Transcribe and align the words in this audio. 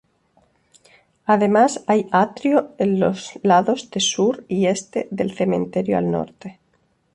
Además 1.27 1.83
hay 1.85 2.07
atrio 2.11 2.71
en 2.79 2.99
los 2.99 3.33
lados 3.43 3.87
sur 3.99 4.43
y 4.47 4.65
este 4.65 5.07
y 5.15 5.29
cementerio 5.29 5.95
al 5.99 6.09
norte. 6.09 6.59